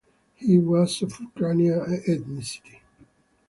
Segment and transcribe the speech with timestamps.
[0.33, 2.79] He was of Ukrainian ethnicity.